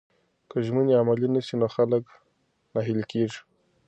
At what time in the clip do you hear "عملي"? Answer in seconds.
1.01-1.27